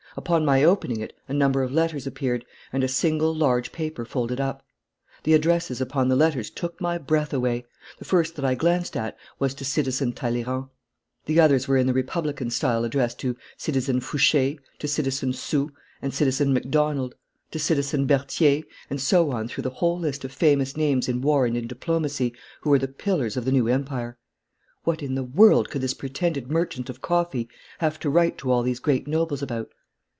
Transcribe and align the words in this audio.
Upon 0.17 0.43
my 0.43 0.61
opening 0.61 0.99
it 0.99 1.15
a 1.29 1.33
number 1.33 1.63
of 1.63 1.71
letters 1.71 2.05
appeared, 2.05 2.43
and 2.73 2.83
a 2.83 2.87
single 2.89 3.33
large 3.33 3.71
paper 3.71 4.03
folded 4.03 4.41
up. 4.41 4.61
The 5.23 5.33
addresses 5.33 5.79
upon 5.79 6.09
the 6.09 6.17
letters 6.17 6.49
took 6.49 6.81
my 6.81 6.97
breath 6.97 7.31
away. 7.33 7.63
The 7.97 8.03
first 8.03 8.35
that 8.35 8.43
I 8.43 8.55
glanced 8.55 8.97
at 8.97 9.15
was 9.39 9.53
to 9.53 9.63
Citizen 9.63 10.11
Talleyrand. 10.11 10.65
The 11.27 11.39
others 11.39 11.65
were 11.69 11.77
in 11.77 11.87
the 11.87 11.93
Republican 11.93 12.49
style 12.49 12.83
addressed 12.83 13.19
to 13.19 13.37
Citizen 13.55 14.01
Fouche, 14.01 14.57
to 14.79 14.85
Citizen 14.85 15.31
Soult, 15.31 15.71
to 16.01 16.11
Citizen 16.11 16.53
MacDonald, 16.53 17.15
to 17.51 17.57
Citizen 17.57 18.05
Berthier, 18.05 18.63
and 18.89 18.99
so 18.99 19.31
on 19.31 19.47
through 19.47 19.63
the 19.63 19.69
whole 19.69 19.97
list 19.99 20.25
of 20.25 20.33
famous 20.33 20.75
names 20.75 21.07
in 21.07 21.21
war 21.21 21.45
and 21.45 21.55
in 21.55 21.67
diplomacy 21.67 22.33
who 22.63 22.69
were 22.69 22.79
the 22.79 22.89
pillars 22.89 23.37
of 23.37 23.45
the 23.45 23.51
new 23.53 23.69
Empire. 23.69 24.17
What 24.83 25.01
in 25.01 25.15
the 25.15 25.23
world 25.23 25.69
could 25.69 25.79
this 25.79 25.93
pretended 25.93 26.51
merchant 26.51 26.89
of 26.89 27.01
coffee 27.01 27.47
have 27.79 27.97
to 28.01 28.09
write 28.09 28.37
to 28.39 28.51
all 28.51 28.61
these 28.61 28.81
great 28.81 29.07
notables 29.07 29.41
about? 29.41 29.69